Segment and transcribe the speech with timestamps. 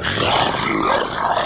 [0.00, 1.37] Oh,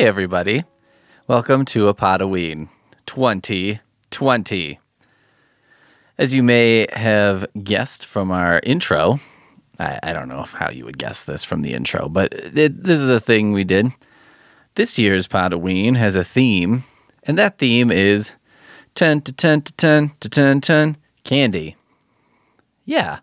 [0.00, 0.64] hey, everybody.
[1.28, 2.70] Welcome to a Potaween
[3.04, 4.80] 2020.
[6.16, 9.20] As you may have guessed from our intro,
[9.78, 12.98] I, I don't know how you would guess this from the intro, but it, this
[12.98, 13.92] is a thing we did.
[14.74, 16.84] This year's Potaween has a theme,
[17.24, 18.32] and that theme is
[18.94, 21.76] 10 to 10 to 10 to 10 10 candy.
[22.86, 23.18] Yeah.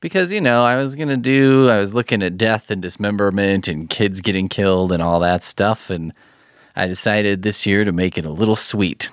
[0.00, 3.90] Because, you know, I was to do, I was looking at death and dismemberment and
[3.90, 5.90] kids getting killed and all that stuff.
[5.90, 6.12] And
[6.76, 9.10] I decided this year to make it a little sweet.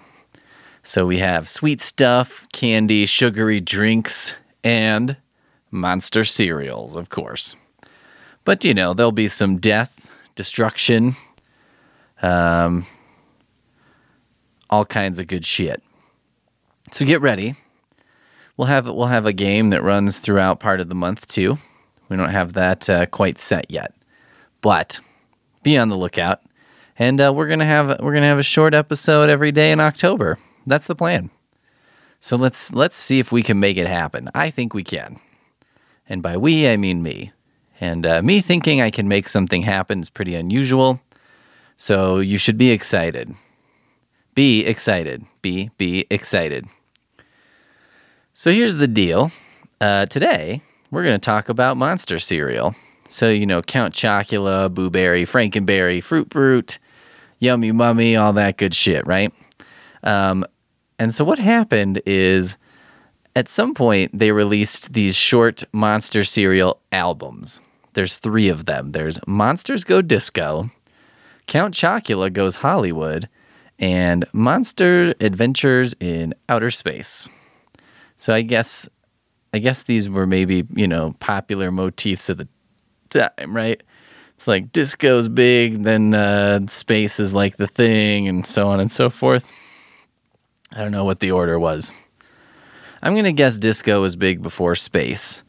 [0.84, 5.18] So we have sweet stuff, candy, sugary drinks, and
[5.72, 7.56] monster cereals, of course.
[8.44, 11.16] But, you know, there'll be some death, destruction,
[12.22, 12.86] um,
[14.70, 15.82] all kinds of good shit.
[16.92, 17.56] So get ready.
[18.58, 21.58] We'll have we'll have a game that runs throughout part of the month too.
[22.08, 23.94] We don't have that uh, quite set yet,
[24.62, 25.00] but
[25.64, 26.42] be on the lookout.
[26.98, 30.40] And uh, we're gonna have we're gonna have a short episode every day in October.
[30.66, 31.30] That's the plan.
[32.22, 34.30] So let's let's see if we can make it happen.
[34.34, 35.20] I think we can,
[36.08, 37.34] and by we I mean me.
[37.82, 41.02] And uh, me thinking I can make something happen is pretty unusual.
[41.76, 43.36] So you should be excited.
[44.34, 45.26] Be excited.
[45.42, 46.68] Be be excited.
[48.38, 49.32] So here's the deal.
[49.80, 52.76] Uh, today, we're going to talk about monster cereal.
[53.08, 56.78] So, you know, Count Chocula, Boo Berry, Frankenberry, Fruit Brute,
[57.40, 59.32] Yummy Mummy, all that good shit, right?
[60.04, 60.46] Um,
[61.00, 62.58] and so what happened is
[63.38, 67.62] at some point they released these short monster cereal albums.
[67.94, 68.92] There's three of them.
[68.92, 70.72] There's Monsters Go Disco,
[71.48, 73.30] Count Chocula Goes Hollywood,
[73.80, 77.30] and Monster Adventures in Outer Space.
[78.18, 78.88] So I guess
[79.54, 82.48] I guess these were maybe, you know, popular motifs of the
[83.10, 83.82] time, right?
[84.36, 88.92] It's like disco's big, then uh, space is like the thing, and so on and
[88.92, 89.50] so forth.
[90.74, 91.94] I don't know what the order was.
[93.02, 95.44] I'm to guess disco was big before space,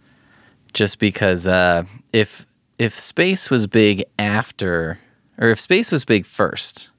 [0.72, 2.46] just because uh, if
[2.78, 5.00] if space was big after,
[5.38, 6.90] or if space was big first.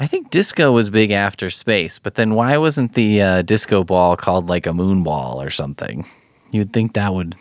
[0.00, 4.16] I think disco was big after space, but then why wasn't the uh, disco ball
[4.16, 6.08] called like a moon ball or something?
[6.50, 7.36] You'd think that would,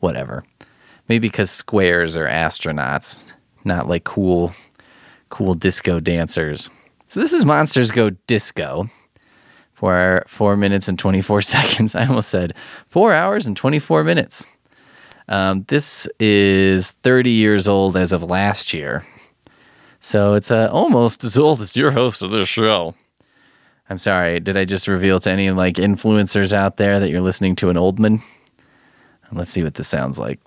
[0.00, 0.44] whatever.
[1.10, 3.30] Maybe because squares are astronauts,
[3.64, 4.54] not like cool,
[5.28, 6.70] cool disco dancers.
[7.06, 8.88] So this is Monsters Go Disco
[9.74, 11.94] for four minutes and 24 seconds.
[11.94, 12.54] I almost said
[12.88, 14.46] four hours and 24 minutes.
[15.28, 19.06] Um, this is 30 years old as of last year.
[20.04, 22.94] So it's uh, almost as old as your host of this show.
[23.88, 27.56] I'm sorry, did I just reveal to any like influencers out there that you're listening
[27.56, 28.22] to an old man?
[29.32, 30.40] Let's see what this sounds like.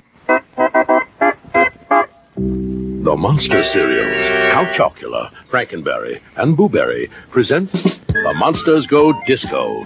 [2.36, 9.84] The Monster Cereals, Count Chocula, Frankenberry, and Boo Berry present The Monsters Go Disco.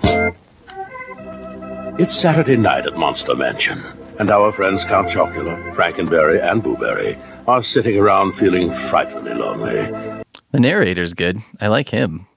[1.98, 3.82] It's Saturday night at Monster Mansion,
[4.20, 7.18] and our friends Count Chocula, Frankenberry, and Boo Berry
[7.48, 10.24] are sitting around feeling frightfully lonely.
[10.52, 11.42] The narrator's good.
[11.60, 12.28] I like him.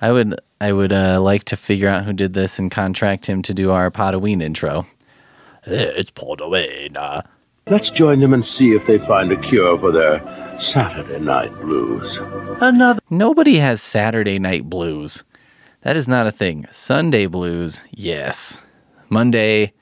[0.00, 3.42] I would I would uh, like to figure out who did this and contract him
[3.42, 4.86] to do our Potaween intro.
[5.64, 6.96] It's Potaween.
[6.96, 7.22] Uh.
[7.66, 10.20] Let's join them and see if they find a cure for their
[10.58, 12.18] Saturday night blues.
[12.60, 13.00] Another.
[13.10, 15.22] Nobody has Saturday night blues.
[15.82, 16.66] That is not a thing.
[16.70, 18.60] Sunday blues, yes.
[19.10, 19.74] Monday,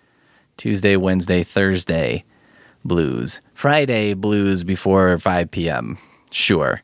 [0.56, 2.24] Tuesday, Wednesday, Thursday
[2.86, 3.40] blues.
[3.54, 5.98] Friday blues before 5 p.m.
[6.30, 6.82] Sure.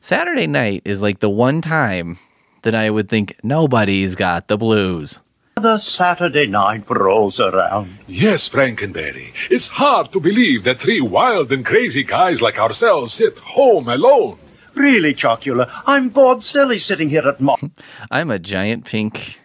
[0.00, 2.18] Saturday night is like the one time
[2.62, 5.18] that I would think nobody's got the blues.
[5.56, 7.98] The Saturday night rolls around.
[8.06, 9.32] Yes, Frankenberry.
[9.50, 14.38] It's hard to believe that three wild and crazy guys like ourselves sit home alone.
[14.74, 17.72] Really, Chocula, I'm bored silly sitting here at Mon.
[18.10, 19.40] I'm a giant pink,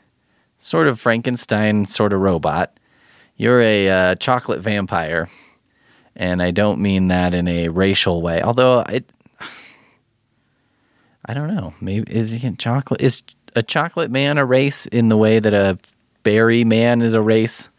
[0.60, 2.80] sort of Frankenstein sort of robot.
[3.36, 5.31] You're a uh, chocolate vampire.
[6.15, 8.42] And I don't mean that in a racial way.
[8.42, 9.10] Although it,
[11.25, 11.74] I don't know.
[11.81, 13.01] Maybe is he chocolate?
[13.01, 13.24] Is
[13.56, 15.80] a chocolate man a race in the way that a
[16.24, 17.69] berry man is a race?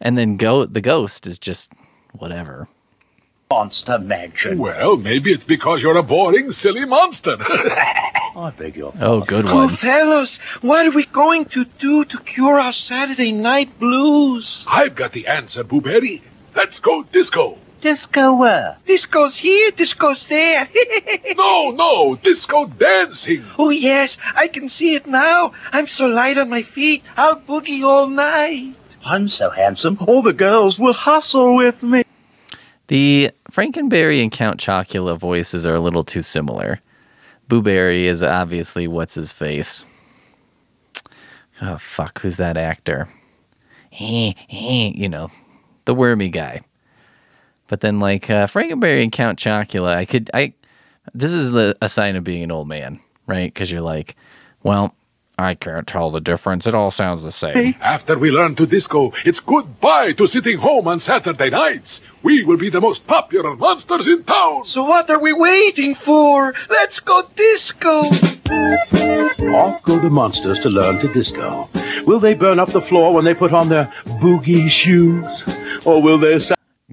[0.00, 1.72] And then go the ghost is just
[2.12, 2.68] whatever.
[3.50, 4.58] Monster Mansion.
[4.58, 7.36] Well, maybe it's because you're a boring, silly monster.
[7.40, 9.68] I beg your Oh, good Oh, one.
[9.70, 14.66] fellas, what are we going to do to cure our Saturday night blues?
[14.68, 16.20] I've got the answer, Booberry.
[16.54, 17.58] Let's go disco.
[17.80, 18.76] Disco where?
[18.86, 20.68] Disco's here, disco's there.
[21.36, 23.44] No, no, disco dancing.
[23.58, 25.52] oh, yes, I can see it now.
[25.72, 28.74] I'm so light on my feet, I'll boogie all night.
[29.04, 32.02] I'm so handsome, all the girls will hustle with me.
[32.88, 36.80] The Frankenberry and Count Chocula voices are a little too similar.
[37.48, 39.86] Booberry is obviously what's his face.
[41.62, 43.08] Oh fuck, who's that actor?
[44.00, 45.30] Eh, eh, you know,
[45.88, 46.60] the wormy guy.
[47.66, 50.52] But then like uh, Frankenberry and Count Chocula, I could I
[51.14, 53.52] this is the a sign of being an old man, right?
[53.52, 54.14] Because you're like,
[54.62, 54.94] well,
[55.38, 56.66] I can't tell the difference.
[56.66, 57.74] It all sounds the same.
[57.80, 62.02] After we learn to disco, it's goodbye to sitting home on Saturday nights.
[62.22, 64.66] We will be the most popular monsters in town.
[64.66, 66.54] So what are we waiting for?
[66.68, 68.02] Let's go disco.
[69.54, 71.70] Off go the monsters to learn to disco.
[72.04, 75.24] Will they burn up the floor when they put on their boogie shoes?
[75.88, 76.38] Or will they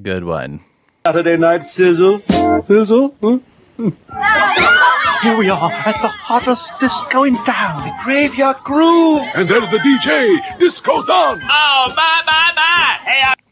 [0.02, 0.62] Good one.
[1.06, 2.20] Saturday night sizzle?
[2.66, 3.14] Sizzle?
[3.22, 3.40] Huh?
[5.22, 7.84] Here we are at the hottest disco in town.
[7.84, 9.22] The Graveyard groove.
[9.36, 11.42] And there's the DJ, Disco Don.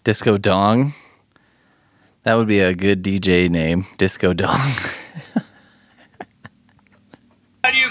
[0.06, 0.94] Disco Dong.
[2.24, 3.86] That would be a good DJ name.
[3.98, 4.72] Disco Dong.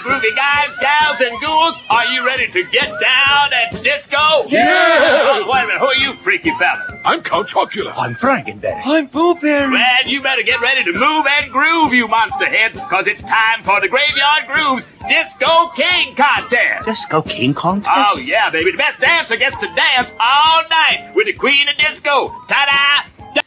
[0.03, 1.75] Are you groovy guys, gals, and ghouls?
[1.89, 4.45] Are you ready to get down at disco?
[4.47, 4.59] Yeah!
[4.65, 6.99] Oh, wait a minute, who are you, freaky fella?
[7.05, 7.93] I'm Count Chocula.
[7.95, 8.81] I'm Frankenberry.
[8.85, 9.71] I'm Boo Berry.
[9.71, 13.63] Well, you better get ready to move and groove, you monster heads, because it's time
[13.63, 16.85] for the Graveyard Grooves Disco King Contest.
[16.85, 17.83] Disco King Kong?
[17.87, 18.71] Oh, yeah, baby.
[18.71, 22.29] The best dancer gets to dance all night with the Queen of Disco.
[22.49, 23.41] Ta-da!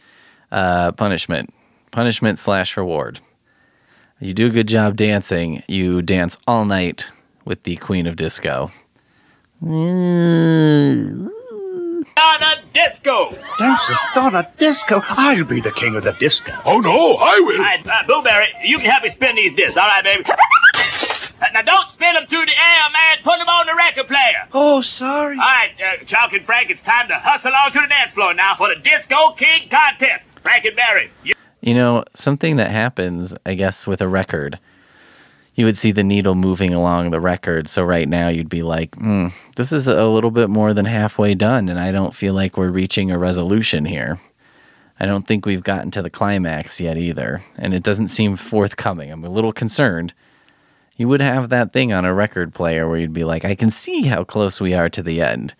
[0.51, 1.53] Uh, punishment.
[1.91, 3.19] Punishment slash reward.
[4.19, 5.63] You do a good job dancing.
[5.67, 7.05] You dance all night
[7.45, 8.71] with the Queen of Disco.
[9.61, 11.29] Donna
[12.73, 13.29] Disco.
[13.31, 15.01] Dance Dancing Donna Disco.
[15.09, 16.51] I'll be the king of the disco.
[16.65, 17.59] Oh no, I will.
[17.59, 20.23] right, uh, Boo Berry, you can help me spin these discs, all right, baby?
[20.27, 23.17] Uh, Now, don't spin them through the air, man.
[23.23, 24.47] Put them on the record player.
[24.53, 25.35] Oh, sorry.
[25.37, 28.33] All right, uh, Chalk and Frank, it's time to hustle on to the dance floor
[28.33, 30.23] now for the Disco King Contest.
[30.43, 31.33] Frankenberry, you
[31.67, 34.57] You know, something that happens, I guess, with a record,
[35.53, 37.67] you would see the needle moving along the record.
[37.67, 39.27] So right now you'd be like, hmm,
[39.57, 42.69] this is a little bit more than halfway done, and I don't feel like we're
[42.69, 44.21] reaching a resolution here.
[44.97, 49.11] I don't think we've gotten to the climax yet either, and it doesn't seem forthcoming.
[49.11, 50.13] I'm a little concerned.
[50.95, 53.71] You would have that thing on a record player where you'd be like, I can
[53.71, 55.53] see how close we are to the end.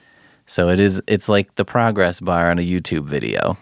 [0.45, 3.57] So it is it's like the progress bar on a YouTube video.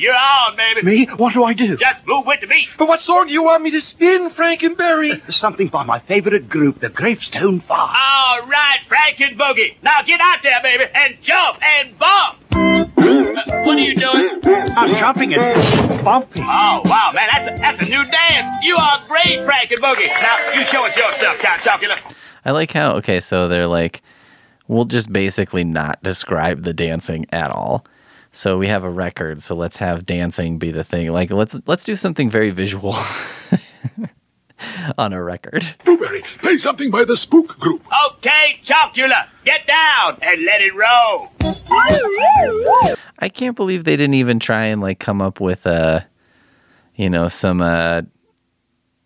[0.00, 0.82] You're on, baby.
[0.82, 1.06] Me?
[1.16, 1.76] What do I do?
[1.76, 2.68] Just move with the beat.
[2.78, 5.32] But what song do you want me to spin, Frankenberry?
[5.32, 7.94] Something by my favorite group, the Gravestone Five.
[7.94, 9.76] All right, Frank and Boogie.
[9.82, 12.38] Now get out there, baby, and jump and bump.
[12.52, 12.84] Uh,
[13.64, 14.40] what are you doing?
[14.44, 16.42] I'm jumping and bumping.
[16.42, 18.64] Oh, wow, man, that's a, that's a new dance.
[18.64, 20.08] You are great, Frank and Boogie.
[20.08, 21.98] Now, you show us your stuff, Count Chocula.
[22.44, 24.02] I like how okay, so they're like,
[24.66, 27.84] we'll just basically not describe the dancing at all.
[28.32, 31.10] So we have a record, so let's have dancing be the thing.
[31.10, 32.94] Like let's let's do something very visual
[34.98, 35.74] on a record.
[35.84, 37.84] Boo Berry, play something by the Spook Group.
[38.12, 41.30] Okay, Chocula, get down and let it roll.
[43.18, 46.00] I can't believe they didn't even try and like come up with uh
[46.94, 48.02] you know some uh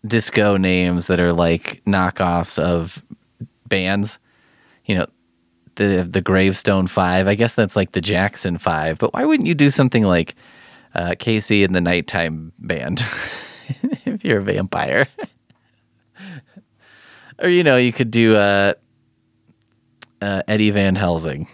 [0.05, 3.03] disco names that are like knockoffs of
[3.67, 4.19] bands.
[4.85, 5.07] You know,
[5.75, 7.27] the the Gravestone 5.
[7.27, 10.35] I guess that's like the Jackson 5, but why wouldn't you do something like
[10.93, 13.03] uh Casey and the Nighttime Band
[14.05, 15.07] if you're a vampire?
[17.39, 18.73] or you know, you could do uh
[20.21, 21.47] uh Eddie Van Helsing.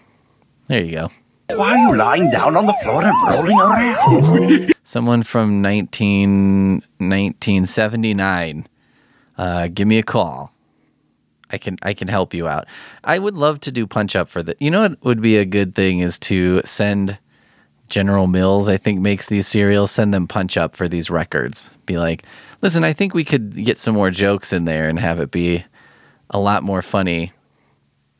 [0.67, 1.11] There you go.
[1.55, 4.73] Why are you lying down on the floor and rolling around?
[4.83, 8.67] someone from 19, 1979
[9.37, 10.53] uh, give me a call
[11.51, 12.67] i can i can help you out.
[13.03, 15.45] I would love to do punch up for that you know what would be a
[15.45, 17.17] good thing is to send
[17.89, 21.69] general mills i think makes these cereals send them punch up for these records.
[21.85, 22.23] Be like
[22.61, 25.65] listen i think we could get some more jokes in there and have it be
[26.31, 27.33] a lot more funny.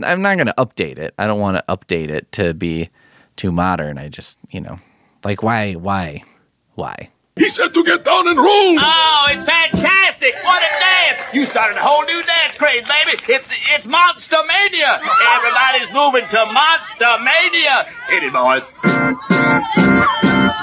[0.03, 1.13] I'm not going to update it.
[1.17, 2.89] I don't want to update it to be
[3.35, 3.97] too modern.
[3.97, 4.79] I just you know
[5.23, 6.23] like why why
[6.75, 8.77] why He said to get down and roll.
[8.79, 10.35] Oh, it's fantastic!
[10.43, 11.33] What a dance!
[11.33, 13.21] You started a whole new dance craze, baby.
[13.29, 15.01] It's it's Monster Mania.
[15.35, 17.87] Everybody's moving to Monster Mania.
[18.09, 18.63] Hit it, boys.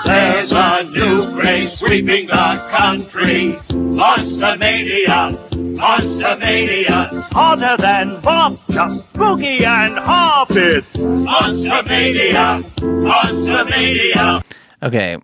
[0.05, 3.59] There's a new craze sweeping the country.
[3.73, 10.85] Monster Mania, Monster Mania, Harder than Bob, just boogie and hop it.
[10.99, 14.43] Monster Mania, Monster Mania.
[14.83, 15.17] Okay.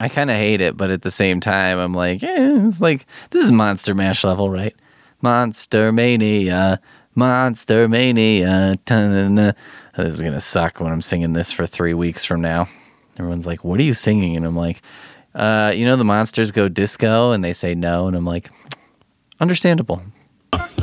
[0.00, 3.06] I kind of hate it, but at the same time, I'm like, eh, it's like,
[3.30, 4.74] this is Monster Mash level, right?
[5.22, 6.80] Monster Mania,
[7.14, 8.76] Monster Mania.
[8.84, 9.52] ta-na-na.
[9.96, 12.68] This is to suck when I'm singing this for three weeks from now.
[13.18, 14.36] Everyone's like, what are you singing?
[14.36, 14.82] And I'm like,
[15.34, 18.08] uh, you know, the monsters go disco, and they say no.
[18.08, 18.50] And I'm like,
[19.38, 20.02] understandable.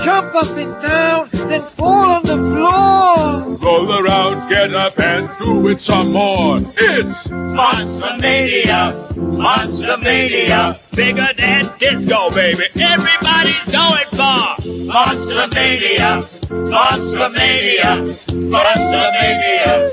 [0.04, 3.58] Jump up and down, then fall on the floor.
[3.58, 6.60] Roll around, get up, and do it some more.
[6.78, 12.64] It's Monster Mania, Monster Mania, bigger than disco, baby.
[12.80, 19.90] Everybody's going for Monster Mania, Monster Mania, Monster Mania.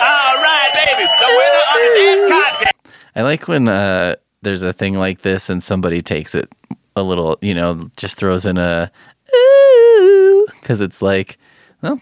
[0.00, 2.74] All right, baby, the winner of the dance contest.
[3.14, 6.50] I like when uh, there's a thing like this and somebody takes it
[6.96, 8.90] a little, you know, just throws in a
[10.60, 11.38] because it's like,
[11.82, 12.00] well,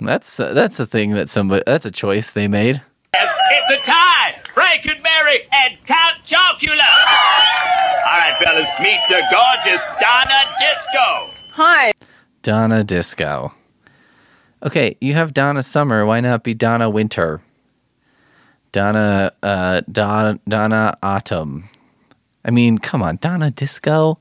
[0.00, 2.82] that's that's a thing that somebody that's a choice they made.
[3.14, 4.36] It's a tie.
[4.54, 6.78] Frankenberry and Count Chocula.
[8.06, 11.30] All right, fellas, meet the gorgeous Donna Disco.
[11.52, 11.92] Hi.
[12.42, 13.54] Donna Disco.
[14.64, 16.04] Okay, you have Donna Summer.
[16.04, 17.40] Why not be Donna Winter?
[18.72, 21.68] Donna, uh, Don, Donna Autumn.
[22.44, 24.18] I mean, come on, Donna Disco.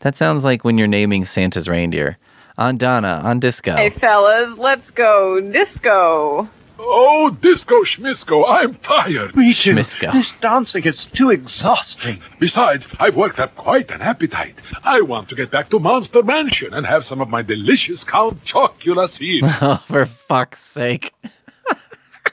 [0.00, 2.18] That sounds like when you're naming Santa's reindeer.
[2.58, 3.76] On Donna, on Disco.
[3.76, 6.48] Hey, fellas, let's go disco.
[6.78, 9.36] oh, Disco Schmisco, I'm tired.
[9.36, 9.74] Me too.
[9.74, 10.12] Schmisco.
[10.12, 12.20] This dancing is too exhausting.
[12.38, 14.60] Besides, I've worked up quite an appetite.
[14.84, 18.42] I want to get back to Monster Mansion and have some of my delicious Count
[18.44, 19.44] Chocula seed.
[19.60, 21.12] Oh, for fuck's sake.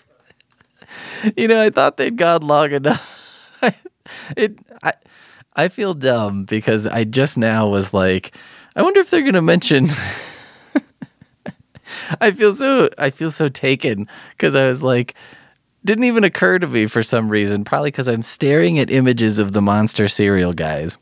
[1.38, 3.10] you know, I thought they'd gone long enough.
[4.36, 4.94] It I
[5.56, 8.36] I feel dumb because I just now was like,
[8.76, 9.90] I wonder if they're gonna mention
[12.22, 15.16] I feel so I feel so taken because I was like
[15.86, 19.52] didn't even occur to me for some reason, probably because I'm staring at images of
[19.52, 20.98] the monster cereal guys.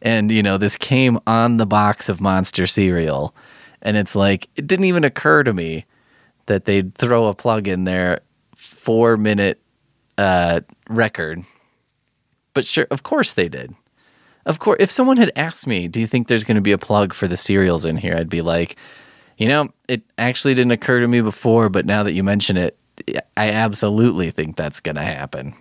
[0.00, 3.34] And you know, this came on the box of monster cereal.
[3.82, 5.84] And it's like it didn't even occur to me
[6.46, 8.20] that they'd throw a plug in there
[8.54, 9.60] four minute
[10.16, 11.44] uh, record.
[12.56, 13.74] But sure, of course they did.
[14.46, 16.78] Of course, if someone had asked me, "Do you think there's going to be a
[16.78, 18.76] plug for the cereals in here?" I'd be like,
[19.36, 22.78] "You know, it actually didn't occur to me before, but now that you mention it,
[23.36, 25.52] I absolutely think that's going to happen."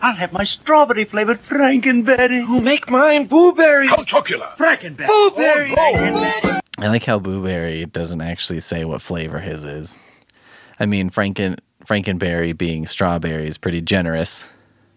[0.00, 2.60] I'll have my strawberry flavored Frankenberry.
[2.60, 3.86] Make mine blueberry.
[3.86, 4.56] Count Chocula.
[4.56, 5.06] Frankenberry.
[5.06, 5.72] Boo Berry.
[5.76, 9.96] I like how blueberry doesn't actually say what flavor his is.
[10.80, 14.44] I mean, Franken Frankenberry being strawberry is pretty generous,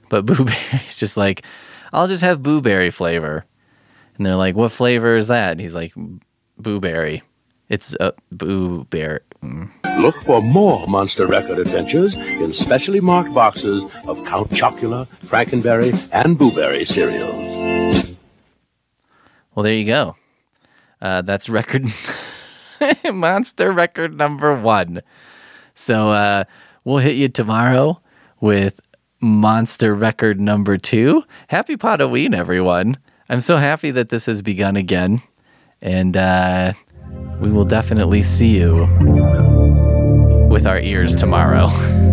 [0.09, 1.43] but Booberry's just like,
[1.93, 3.45] I'll just have Booberry flavor.
[4.17, 5.51] And they're like, what flavor is that?
[5.51, 5.93] And he's like,
[6.61, 7.21] Booberry.
[7.67, 9.19] It's a Booberry.
[9.41, 9.71] Mm.
[9.99, 16.37] Look for more Monster Record adventures in specially marked boxes of Count Chocula, Frankenberry, and
[16.37, 18.15] Boo Berry cereals.
[19.53, 20.15] Well, there you go.
[21.01, 21.85] Uh, that's record
[23.13, 25.01] monster record number one.
[25.73, 26.43] So uh,
[26.83, 28.01] we'll hit you tomorrow
[28.39, 28.79] with
[29.19, 31.23] monster record number two.
[31.47, 32.97] Happy Halloween, everyone!
[33.29, 35.21] I'm so happy that this has begun again,
[35.81, 36.73] and uh,
[37.39, 38.85] we will definitely see you
[40.49, 41.67] with our ears tomorrow.